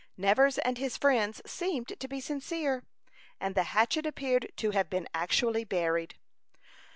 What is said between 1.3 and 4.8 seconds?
seemed to be sincere, and the hatchet appeared to